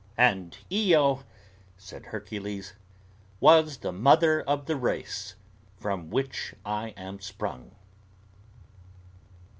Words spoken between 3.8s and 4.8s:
mother of the